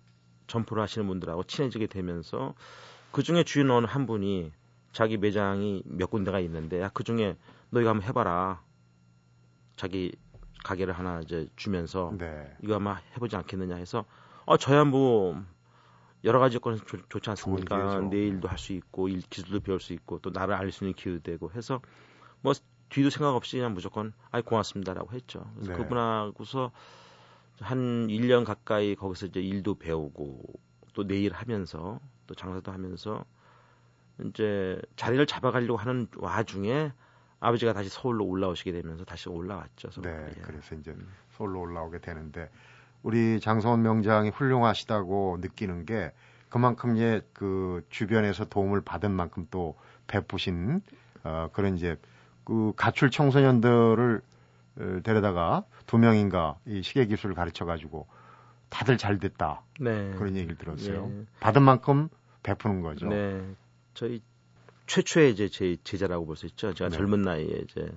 [0.47, 2.55] 점포를 하시는 분들하고 친해지게 되면서
[3.13, 4.51] 그 중에 주인 어느 한 분이
[4.91, 7.37] 자기 매장이 몇 군데가 있는데 야, 그 중에
[7.69, 8.61] 너희가 한번 해봐라.
[9.77, 10.11] 자기
[10.65, 12.53] 가게를 하나 이제 주면서 네.
[12.61, 14.03] 이거 아마 해보지 않겠느냐 해서
[14.45, 15.41] 어 저야 뭐
[16.23, 17.99] 여러 가지 여건이 좋, 지 않습니까?
[18.01, 21.21] 내일도 할 수 있고 일 기술도 배울 수 있고 또 나를 알 수 있는 기회도
[21.21, 21.81] 되고 해서
[22.41, 22.53] 뭐
[22.89, 25.45] 뒤도 생각 없이 그냥 무조건 아이 고맙습니다라고 했죠.
[25.55, 25.77] 그래서 네.
[25.77, 26.71] 그분하고서
[27.59, 30.43] 한 1년 가까이 거기서 이제 일도 배우고
[30.93, 33.25] 또 내일 하면서 또 장사도 하면서
[34.25, 36.91] 이제 자리를 잡아가려고 하는 와중에
[37.39, 39.91] 아버지가 다시 서울로 올라오시게 되면서 다시 올라왔죠.
[39.91, 40.07] 서울.
[40.07, 40.41] 네, 예.
[40.41, 40.95] 그래서 이제
[41.31, 42.49] 서울로 올라오게 되는데
[43.03, 46.11] 우리 장성원 명장이 훌륭하시다고 느끼는 게
[46.49, 49.75] 그만큼 이제 그 주변에서 도움을 받은 만큼 또
[50.07, 50.81] 베푸신
[51.23, 51.97] 어 그런 이제
[52.43, 54.21] 그 가출 청소년들을
[54.79, 58.07] 어, 데려다가 두 명인가 이 시계 기술을 가르쳐 가지고
[58.69, 59.61] 다들 잘 됐다.
[59.79, 60.11] 네.
[60.17, 61.07] 그런 얘기를 들었어요.
[61.07, 61.25] 네.
[61.39, 62.09] 받은 만큼
[62.41, 63.07] 베푸는 거죠.
[63.07, 63.55] 네.
[63.93, 64.21] 저희
[64.87, 66.73] 최초의 이제 제 제자라고 볼 수 있죠.
[66.73, 66.97] 제가 네.
[66.97, 67.87] 젊은 나이에 이제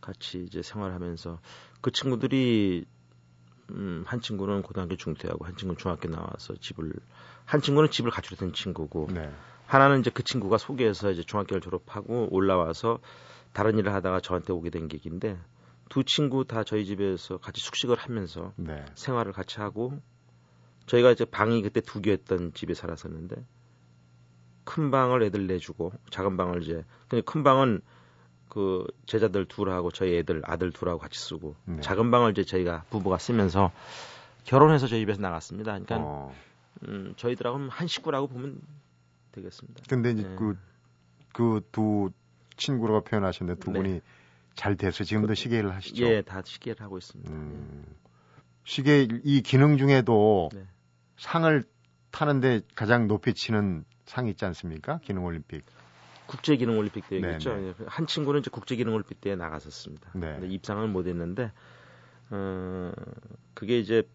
[0.00, 1.38] 같이 이제 생활하면서
[1.80, 2.86] 그 친구들이
[3.70, 6.92] 음, 한 친구는 고등학교 중퇴하고 한 친구는 중학교 나와서 집을
[7.44, 9.30] 한 친구는 집을 가출했던 친구고 네.
[9.66, 12.98] 하나는 이제 그 친구가 소개해서 이제 중학교를 졸업하고 올라와서
[13.52, 15.38] 다른 일을 하다가 저한테 오게 된 계기인데
[15.88, 18.84] 두 친구 다 저희 집에서 같이 숙식을 하면서 네.
[18.94, 20.00] 생활을 같이 하고
[20.86, 23.36] 저희가 이제 방이 그때 두 개였던 집에 살았었는데
[24.64, 27.80] 큰 방을 애들 내주고 작은 방을 이제 근데 큰 방은
[28.52, 31.80] 그 제자들 둘하고 저희 애들 아들 둘하고 같이 쓰고 네.
[31.80, 33.72] 작은 방을 이제 저희가 부부가 쓰면서
[34.44, 35.72] 결혼해서 저희 집에서 나갔습니다.
[35.72, 36.34] 그러니까 어.
[36.86, 38.60] 음, 저희들하고는 한 식구라고 보면
[39.32, 39.84] 되겠습니다.
[39.88, 40.36] 근데 이제 네.
[40.36, 42.10] 그그 두
[42.58, 43.78] 친구라고 표현하셨는데 두 네.
[43.80, 44.00] 분이
[44.54, 46.04] 잘 돼서 지금도 그, 시계를 하시죠?
[46.04, 47.32] 예, 다 시계를 하고 있습니다.
[47.32, 47.86] 음,
[48.64, 50.66] 시계 이 기능 중에도 네.
[51.16, 51.64] 상을
[52.10, 54.98] 타는데 가장 높이 치는 상이 있지 않습니까?
[54.98, 55.64] 기능 올림픽.
[56.32, 57.54] 국제 기능 올림픽 때였죠.
[57.56, 57.84] 네, 네.
[57.86, 60.12] 한 친구는 이제 국제 기능 올림픽 때에 나갔었습니다.
[60.14, 60.32] 네.
[60.32, 61.52] 근데 입상을 못 했는데
[62.30, 62.90] 어
[63.52, 64.08] 그게 이제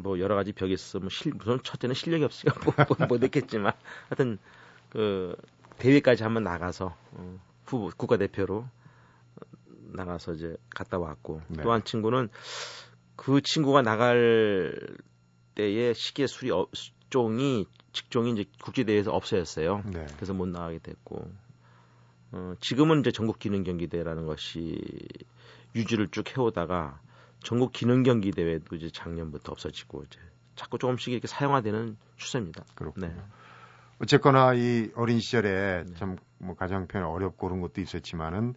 [0.00, 3.74] 뭐 여러 가지 벽이 있어 뭐 실, 우선 첫째는 실력이 없으니까 못, 못, 못 했겠지만
[4.10, 4.38] 하여튼
[4.88, 5.36] 그
[5.78, 8.66] 대회까지 한번 나가서 어, 후보 국가대표로
[9.92, 11.62] 나가서 이제 갔다 왔고 네.
[11.62, 12.28] 또한 친구는
[13.14, 14.74] 그 친구가 나갈
[15.54, 16.66] 때에 시계 수리 어,
[17.08, 19.82] 종이 직종이 이제 국제대회에서 없어졌어요.
[19.92, 20.06] 네.
[20.16, 21.30] 그래서 못 나가게 됐고
[22.32, 24.78] 어, 지금은 이제 전국 기능 경기대라는 것이
[25.74, 27.00] 유지를 쭉 해오다가
[27.42, 30.18] 전국 기능 경기 대회도 이제 작년부터 없어지고 이제
[30.56, 32.64] 자꾸 조금씩 이렇게 사용화되는 추세입니다.
[32.74, 33.08] 그렇군요.
[33.08, 33.16] 네.
[34.00, 35.94] 어쨌거나 이 어린 시절에 네.
[35.94, 38.54] 참뭐 가정 표현 어렵고 그런 것도 있었지만은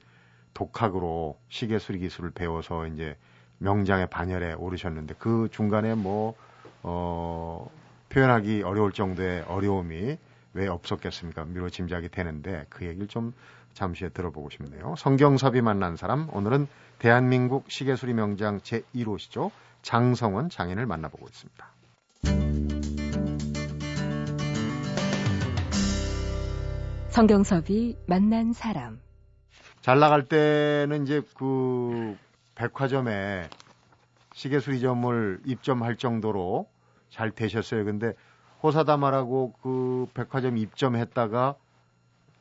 [0.54, 3.18] 독학으로 시계 수리 기술을 배워서 이제
[3.60, 6.36] 명장의 반열에 오르셨는데 그 중간에 뭐
[6.84, 7.70] 어,
[8.10, 10.18] 표현하기 어려울 정도의 어려움이
[10.56, 11.46] 왜 없었겠습니까?
[11.46, 13.34] 미로 짐작이 되는데 그 얘기를 좀
[13.74, 14.96] 잠시 후에 들어보고 싶네요.
[14.98, 19.52] 성경섭이 만난 사람 오늘은 대한민국 시계수리 명장 제1호시죠.
[19.82, 21.76] 장성원 장인을 만나보고 있습니다.
[27.10, 29.00] 성경섭이 만난 사람
[29.82, 32.18] 잘 나갈 때는 이제 그
[32.56, 33.50] 백화점에
[34.34, 36.68] 시계수리점을 입점할 정도로
[37.10, 37.86] 잘 되셨어요.
[37.86, 38.14] 근데
[38.66, 41.56] 호사다마라고 그 백화점 입점했다가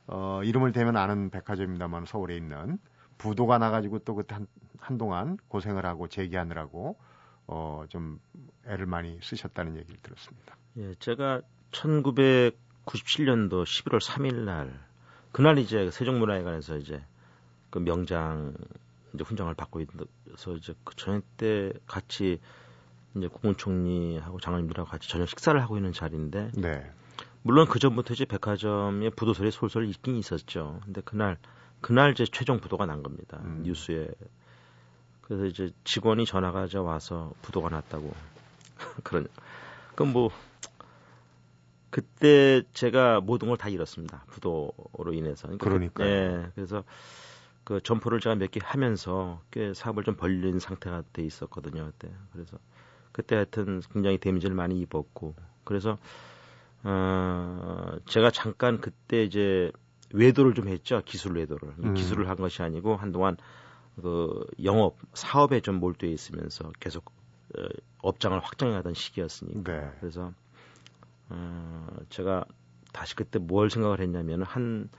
[0.07, 2.79] 어 이름을 대면 아는 백화점입니다만 서울에 있는
[3.19, 4.47] 부도가 나가지고 또 그때 한,
[4.79, 6.97] 한동안 고생을 하고 재기하느라고
[7.47, 8.19] 어 좀
[8.67, 10.57] 애를 많이 쓰셨다는 얘기를 들었습니다.
[10.79, 14.81] 예, 제가 1997년도 11월 3일 날
[15.33, 17.03] 그날 이제 세종문화회관에서 이제
[17.71, 18.55] 그 명장
[19.13, 22.41] 이제 훈장을 받고 있어서 이제 그 저녁 때 같이
[23.17, 26.91] 이제 국무총리하고 장관님들하고 같이 저녁 식사를 하고 있는 자리인데 네.
[27.43, 30.81] 물론 그 전부터 이제 백화점에 부도설이 솔솔 있긴 있었죠.
[30.85, 31.39] 근데 그날
[31.81, 33.41] 그날 이제 최종 부도가 난 겁니다.
[33.45, 33.63] 음.
[33.65, 34.09] 뉴스에
[35.23, 38.13] 그래서 이제 직원이 전화가 저 와서 부도가 났다고
[39.05, 39.29] 그런
[39.95, 40.31] 그럼 뭐
[41.91, 44.25] 그때 제가 모든 걸 다 잃었습니다.
[44.27, 45.49] 부도로 인해서.
[45.59, 46.03] 그러니까.
[46.03, 46.51] 그, 예.
[46.55, 46.83] 그래서
[47.63, 51.87] 그 점포를 제가 몇 개 하면서 꽤 사업을 좀 벌린 상태가 돼 있었거든요.
[51.93, 52.13] 그때.
[52.33, 52.59] 그래서
[53.15, 55.97] 그때 하여튼 굉장히 데미지를 많이 입었고 그래서
[56.83, 59.73] 어 제가 잠깐 그때 이제
[60.13, 61.95] 외도를 좀 했죠 기술 외도를 음.
[61.95, 63.39] 기술을 한 것이 아니고 한동안
[63.97, 67.11] 그 영업 사업에 좀 몰두해 있으면서 계속
[67.57, 67.63] 어,
[68.03, 69.93] 업장을 확장하던 시기였으니까 네.
[70.01, 70.33] 그래서
[71.31, 72.45] 어 제가
[72.93, 74.91] 다시 그때 뭘 생각을 했냐면 한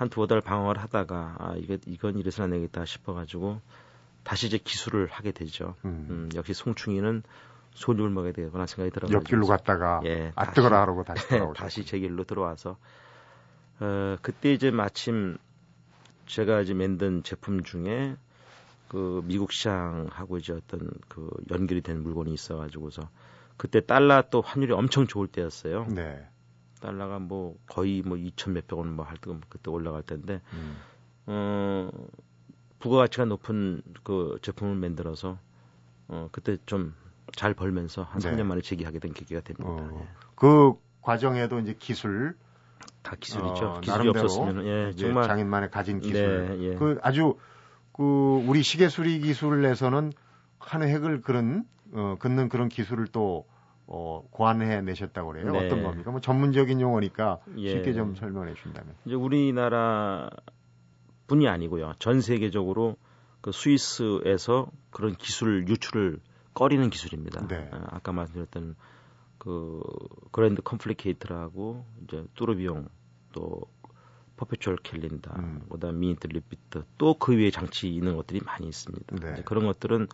[0.00, 3.60] 한 두어 달 방황을 하다가 아 이게 이건 이래서는 안 되겠다 싶어가지고
[4.24, 5.74] 다시 이제 기술을 하게 되죠.
[5.84, 6.06] 음.
[6.08, 7.22] 음 역시 송충이는
[7.74, 11.26] 소림을 먹어야 되거나 생각이 들어가지고 옆길로 갔다가 예, 아 뜨거라 하고 다시.
[11.56, 12.76] 다시 제 길로 들어와서
[13.80, 15.38] 어 그때 이제 마침
[16.26, 18.16] 제가 이제 만든 제품 중에
[18.88, 23.08] 그 미국 시장하고 이제 어떤 그 연결이 된 물건이 있어가지고서
[23.56, 25.86] 그때 달러 또 환율이 엄청 좋을 때였어요.
[25.88, 26.26] 네.
[26.80, 30.76] 달러가 뭐 거의 뭐 2천 몇백 원 뭐할 때 그때 올라갈 때인데 음.
[31.26, 31.90] 어
[32.78, 35.38] 부가가치가 높은 그 제품을 만들어서
[36.08, 36.94] 어 그때 좀
[37.36, 38.30] 잘 벌면서 한 네.
[38.30, 39.70] 3년 만에 재기하게 된 계기가 됩니다.
[39.70, 40.08] 어, 예.
[40.34, 42.36] 그 과정에도 이제 기술
[43.02, 43.66] 다 기술이죠.
[43.66, 46.48] 어, 기술이 없었으면 예, 정말 장인만의 가진 기술.
[46.48, 46.74] 네, 예.
[46.74, 47.36] 그 아주
[47.92, 50.12] 그 우리 시계 수리 기술에서는
[50.58, 53.46] 한 획을 그런 어, 긋는 그런 기술을 또
[53.86, 55.50] 어, 고안해 내셨다고 그래요.
[55.52, 55.66] 네.
[55.66, 56.10] 어떤 겁니까?
[56.10, 57.70] 뭐 전문적인 용어니까 예.
[57.70, 58.94] 쉽게 좀 설명해 준다면.
[59.04, 60.30] 이제 우리나라
[61.26, 61.94] 뿐이 아니고요.
[61.98, 62.96] 전 세계적으로
[63.40, 66.20] 그 스위스에서 그런 기술 유출을
[66.54, 67.46] 꺼리는 기술입니다.
[67.46, 67.68] 네.
[67.72, 68.76] 아, 아까 말씀드렸던
[69.38, 69.80] 그
[70.32, 72.88] 그랜드 컴플리케이트라고 이제 tourbillon
[73.32, 73.62] 또
[74.36, 75.62] perpetual calendar, 음.
[75.70, 79.16] 그다음 minute repeat 또 그 위에 장치 있는 것들이 많이 있습니다.
[79.16, 79.42] 네.
[79.44, 80.08] 그런 것들은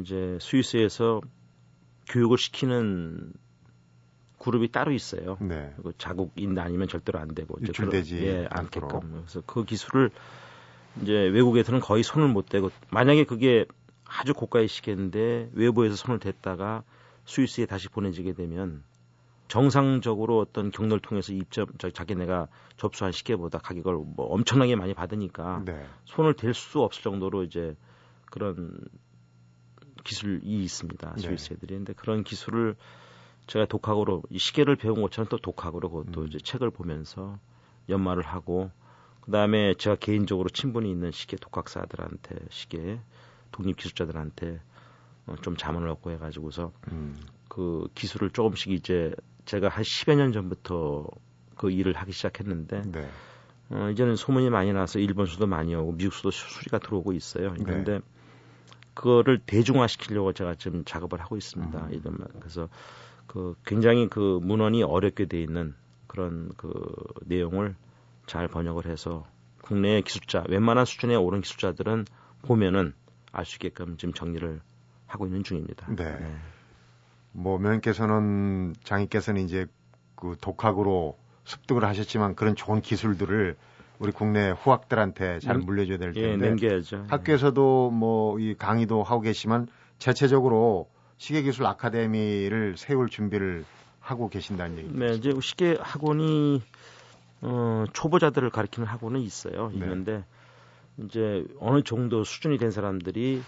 [0.00, 1.20] 이제 스위스에서
[2.08, 3.32] 교육을 시키는
[4.38, 5.38] 그룹이 따로 있어요.
[5.40, 5.74] 네.
[5.82, 9.00] 그 자국인 아니면 절대로 안 되고 유출되지 그런, 예, 않게끔.
[9.12, 10.10] 그래서 그 기술을
[11.02, 13.64] 이제 외국에서는 거의 손을 못 대고 만약에 그게
[14.16, 16.84] 아주 고가의 시계인데 외부에서 손을 댔다가
[17.26, 18.84] 스위스에 다시 보내지게 되면
[19.48, 25.86] 정상적으로 어떤 경로를 통해서 입점 저 자기네가 접수한 시계보다 가격을 뭐 엄청나게 많이 받으니까 네.
[26.04, 27.76] 손을 댈 수 없을 정도로 이제
[28.30, 28.78] 그런
[30.04, 31.14] 기술이 있습니다.
[31.16, 31.22] 네.
[31.22, 31.74] 스위스 애들이.
[31.74, 32.76] 근데 그런 기술을
[33.46, 36.26] 제가 독학으로 이 시계를 배운 것처럼 또 독학으로 그것도 음.
[36.26, 37.38] 이제 책을 보면서
[37.88, 38.70] 연마를 하고
[39.22, 43.00] 그다음에 제가 개인적으로 친분이 있는 시계 독학사들한테 시계
[43.54, 44.60] 독립 기술자들한테
[45.26, 47.16] 어, 좀 자문을 얻고 해가지고서 음.
[47.48, 49.14] 그 기술을 조금씩 이제
[49.44, 51.06] 제가 한 10여 년 전부터
[51.56, 53.08] 그 일을 하기 시작했는데 네.
[53.70, 57.54] 어, 이제는 소문이 많이 나서 일본 수도 많이 오고 미국 수도 수리가 들어오고 있어요.
[57.64, 58.00] 그런데 네.
[58.94, 61.78] 그거를 대중화 시키려고 제가 지금 작업을 하고 있습니다.
[61.78, 61.92] 음.
[61.92, 62.68] 이런 그래서
[63.28, 65.74] 그 굉장히 그 문헌이 어렵게 돼 있는
[66.08, 66.72] 그런 그
[67.24, 67.76] 내용을
[68.26, 69.26] 잘 번역을 해서
[69.62, 72.04] 국내 기술자 웬만한 수준에 오른 기술자들은
[72.42, 72.94] 보면은
[73.34, 74.60] 알 수 있게끔 지금 정리를
[75.06, 75.86] 하고 있는 중입니다.
[75.94, 76.04] 네.
[76.04, 76.36] 네.
[77.32, 79.66] 뭐 면께서는 장님께서는 이제
[80.14, 83.56] 그 독학으로 습득을 하셨지만 그런 좋은 기술들을
[83.98, 87.06] 우리 국내 후학들한테 잘 물려줘야 될 예, 텐데 예, 남겨야죠.
[87.08, 89.68] 학교에서도 뭐 이 강의도 하고 계시면
[89.98, 93.64] 자체적으로 시계기술 아카데미를 세울 준비를
[94.00, 94.98] 하고 계신다는 얘기죠.
[94.98, 96.62] 네, 이제 시계 학원이
[97.42, 99.68] 어, 초보자들을 가르치는 학원은 있어요.
[99.68, 99.76] 네.
[99.78, 100.24] 있는데
[100.98, 103.42] 이제 어느 정도 수준이 된 사람들이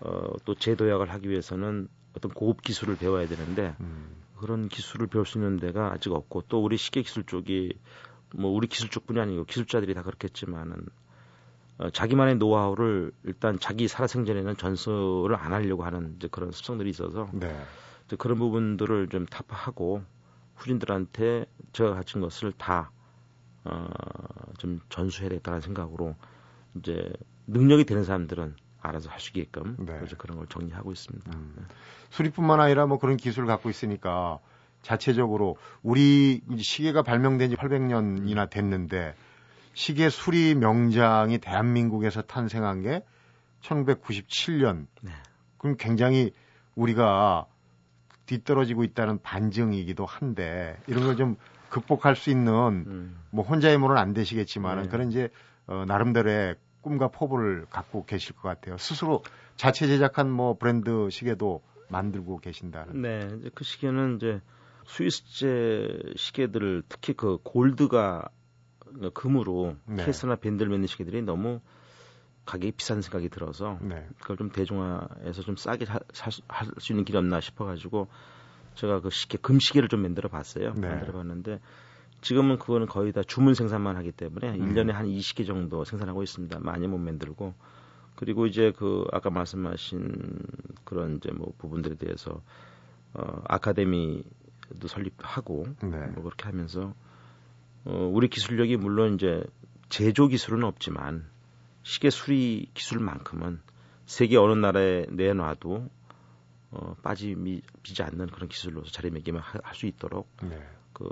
[0.00, 4.16] 어, 또 재도약을 하기 위해서는 어떤 고급 기술을 배워야 되는데 음.
[4.36, 7.78] 그런 기술을 배울 수 있는 데가 아직 없고 또 우리 시계 기술 쪽이
[8.34, 10.86] 뭐 우리 기술 쪽뿐이 아니고 기술자들이 다 그렇겠지만은
[11.78, 17.54] 어, 자기만의 노하우를 일단 자기 살아생전에는 전수를 안 하려고 하는 이제 그런 습성들이 있어서 네.
[18.06, 20.02] 이제 그런 부분들을 좀 타파하고
[20.54, 22.90] 후진들한테 제가 가진 것을 다
[23.64, 23.88] 어,
[24.58, 26.14] 좀 전수해야 되겠다는 생각으로
[26.78, 27.12] 이제
[27.46, 29.94] 능력이 되는 사람들은 알아서 있게끔 네.
[29.96, 31.30] 그래서 그런 걸 정리하고 있습니다.
[31.34, 31.54] 음.
[31.56, 31.64] 네.
[32.10, 34.38] 수리뿐만 아니라 뭐 그런 기술을 갖고 있으니까
[34.82, 39.14] 자체적으로 우리 시계가 발명된 지 800년이나 됐는데
[39.74, 43.04] 시계 수리 명장이 대한민국에서 탄생한 게
[43.62, 44.86] 1997년.
[45.02, 45.10] 네.
[45.58, 46.32] 그럼 굉장히
[46.76, 47.46] 우리가
[48.26, 51.36] 뒤떨어지고 있다는 반증이기도 한데 이런 걸 좀
[51.68, 53.18] 극복할 수 있는 음.
[53.30, 54.88] 뭐 혼자의 힘으로는 안 되시겠지만은 네.
[54.88, 55.28] 그런 이제
[55.66, 56.54] 어, 나름대로의
[56.86, 58.78] 꿈과 포부를 갖고 계실 것 같아요.
[58.78, 59.24] 스스로
[59.56, 63.02] 자체 제작한 뭐 브랜드 시계도 만들고 계신다는.
[63.02, 64.40] 네, 이제 그 시계는 이제
[64.86, 68.28] 스위스제 시계들을 특히 그 골드가
[69.14, 70.04] 금으로 네.
[70.04, 71.60] 케이스나 밴드를 맺는 시계들이 너무
[72.44, 74.06] 가격이 비싼 생각이 들어서 네.
[74.20, 78.06] 그걸 좀 대중화해서 좀 싸게 살수 있는 길이 없나 싶어가지고
[78.76, 80.74] 제가 그 시계 금시계를 좀 만들어 봤어요.
[80.74, 80.88] 네.
[80.88, 81.58] 만들어 봤는데
[82.20, 84.74] 지금은 그거는 거의 다 주문 생산만 하기 때문에 음.
[84.74, 86.58] 1년에 한 20개 정도 생산하고 있습니다.
[86.60, 87.54] 많이 못 만들고
[88.16, 90.38] 그리고 이제 그 아까 말씀하신
[90.84, 92.40] 그런 이제 뭐 부분들에 대해서
[93.14, 96.06] 어 아카데미도 설립하고 네.
[96.08, 96.94] 뭐 그렇게 하면서
[97.84, 99.44] 어 우리 기술력이 물론 이제
[99.88, 101.26] 제조 기술은 없지만
[101.82, 103.60] 시계 수리 기술만큼은
[104.06, 105.88] 세계 어느 나라에 내놔도
[106.72, 107.62] 어 빠지지
[108.02, 110.58] 않는 그런 기술로서 자리매김을 할 수 있도록 네.
[110.92, 111.08] 그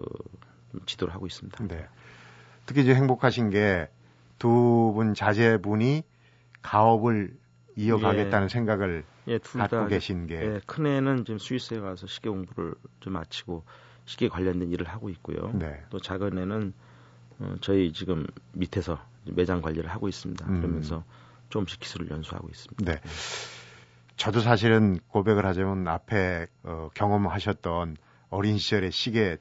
[0.86, 1.66] 지도를 하고 있습니다.
[1.68, 1.86] 네.
[2.66, 3.88] 특히 이제 행복하신 게
[4.38, 6.02] 두 분 자제분이
[6.62, 7.36] 가업을
[7.76, 8.48] 이어가겠다는 예.
[8.48, 10.34] 생각을 예, 갖고 계신 게.
[10.36, 13.64] 예, 큰 애는 지금 스위스에 가서 시계 공부를 좀 마치고
[14.04, 15.50] 시계 관련된 일을 하고 있고요.
[15.54, 15.82] 네.
[15.90, 16.72] 또 작은 애는
[17.40, 20.46] 어, 저희 지금 밑에서 매장 관리를 하고 있습니다.
[20.46, 20.60] 음.
[20.60, 21.04] 그러면서
[21.48, 22.84] 조금씩 기술을 연수하고 있습니다.
[22.84, 23.00] 네.
[24.16, 27.96] 저도 사실은 고백을 하자면 앞에 어, 경험하셨던
[28.30, 29.38] 어린 시절의 시계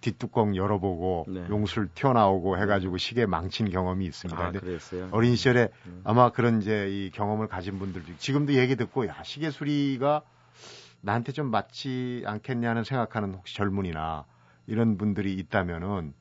[0.00, 1.46] 뒷뚜껑 열어보고 네.
[1.48, 4.40] 용술 튀어나오고 해가지고 시계 망친 경험이 있습니다.
[4.40, 5.08] 아, 그랬어요?
[5.10, 6.02] 어린 시절에 음.
[6.04, 10.22] 아마 그런 이제 이 경험을 가진 분들 지금도 얘기 듣고 야 시계 수리가
[11.00, 14.24] 나한테 좀 맞지 않겠냐는 생각하는 혹시 젊은이나
[14.66, 16.14] 이런 분들이 있다면은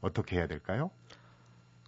[0.00, 0.90] 어떻게 해야 될까요?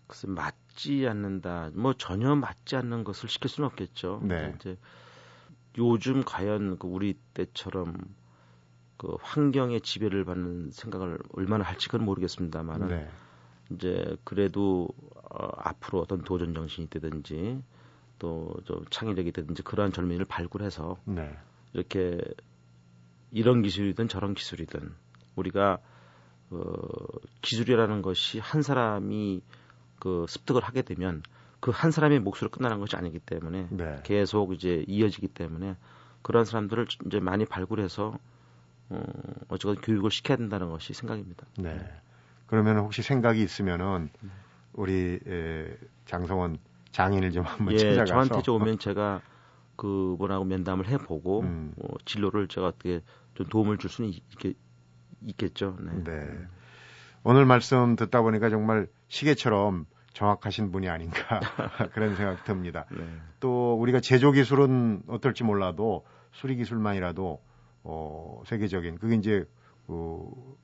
[0.07, 1.71] 글쎄 맞지 않는다.
[1.75, 4.21] 뭐 전혀 맞지 않는 것을 시킬 수는 없겠죠.
[4.23, 4.55] 네.
[4.57, 4.77] 이제
[5.79, 7.97] 요즘 과연 그 우리 때처럼
[8.97, 13.09] 그 환경의 지배를 받는 생각을 얼마나 할지 그건 모르겠습니다만은 네.
[13.71, 17.63] 이제 그래도 어, 앞으로 어떤 도전 정신이 되든지
[18.19, 21.37] 또 좀 창의력이 되든지 그러한 젊은이를 발굴해서 네.
[21.75, 22.19] 이렇게
[23.31, 24.95] 이런 기술이든 저런 기술이든
[25.37, 25.79] 우리가
[26.51, 26.63] 어,
[27.43, 29.43] 기술이라는 것이 한 사람이
[29.99, 31.23] 그 습득을 하게 되면
[31.61, 34.01] 그 한 사람의 몫으로 끝나는 것이 아니기 때문에 네.
[34.05, 35.77] 계속 이제 이어지기 때문에
[36.23, 38.19] 그런 사람들을 이제 많이 발굴해서
[38.91, 39.03] 어,
[39.49, 41.47] 어쨌든 교육을 시켜야 된다는 것이 생각입니다.
[41.59, 41.79] 네.
[42.47, 44.11] 그러면 혹시 생각이 있으면은
[44.73, 46.59] 우리 에, 장성원
[46.93, 49.21] 장인을 좀 한번 예, 찾아가서 저한테 좀 오면 제가
[49.77, 51.75] 그분하고 면담을 해보고 음.
[51.79, 53.01] 어, 진로를 제가 어떻게
[53.35, 54.23] 좀 도움을 줄 수는 있,
[55.23, 55.77] 있겠죠.
[55.81, 56.05] 네.
[56.05, 56.47] 네.
[57.25, 61.41] 오늘 말씀 듣다 보니까 정말 시계처럼 정확하신 분이 아닌가
[61.93, 62.87] 그런 생각이 듭니다.
[62.91, 63.05] 네.
[63.41, 67.43] 또 우리가 제조 기술은 어떨지 몰라도 수리 기술만이라도
[67.89, 69.49] 어, 세계적인 그게 이제
[69.87, 70.57] 그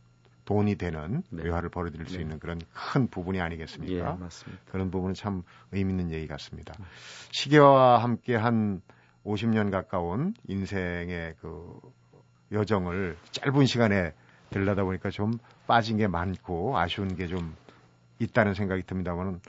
[0.45, 1.45] 돈이 되는 네.
[1.45, 2.23] 외화를 벌어들일 수 네.
[2.23, 3.95] 있는 그런 큰 부분이 아니겠습니까?
[3.95, 4.63] 예, 맞습니다.
[4.71, 6.75] 그런 부분은 참 의미 있는 얘기 같습니다.
[6.81, 6.85] 음.
[7.31, 8.83] 시계와 함께 한
[9.25, 11.81] 50년 가까운 인생의 그
[12.51, 14.13] 여정을 짧은 시간에
[14.51, 17.55] 들려다 보니까 좀 빠진 게 많고 아쉬운 게 좀
[18.19, 19.41] 있다는 생각이 듭니다만은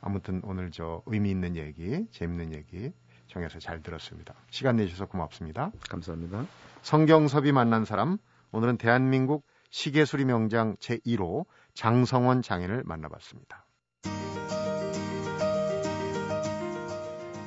[0.00, 2.92] 아무튼 오늘 저 의미 있는 얘기, 재밌는 얘기
[3.32, 4.34] 정해서 잘 들었습니다.
[4.50, 5.72] 시간 내주셔서 고맙습니다.
[5.88, 6.44] 감사합니다.
[6.82, 8.18] 성경섭이 만난 사람
[8.52, 13.64] 오늘은 대한민국 시계수리 명장 제1호 장성원 장인을 만나봤습니다.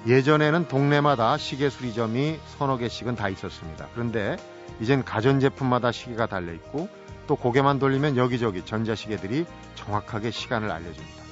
[0.07, 3.87] 예전에는 동네마다 시계수리점이 서너 개씩은 다 있었습니다.
[3.93, 4.37] 그런데
[4.79, 6.89] 이젠 가전제품마다 시계가 달려있고
[7.27, 9.45] 또 고개만 돌리면 여기저기 전자시계들이
[9.75, 11.24] 정확하게 시간을 알려줍니다.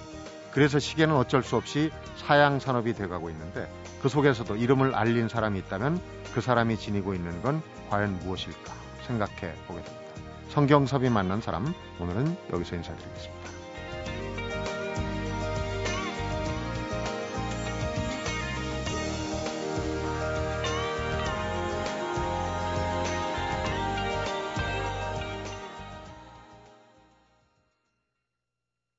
[0.54, 3.68] 그래서 시계는 어쩔 수 없이 사양 산업이 돼가고 있는데
[4.02, 6.00] 그 속에서도 이름을 알린 사람이 있다면
[6.34, 8.74] 그 사람이 지니고 있는 건 과연 무엇일까
[9.08, 10.04] 생각해 보게 됩니다.
[10.50, 13.63] 성경섭이 만난 사람 오늘은 여기서 인사드리겠습니다.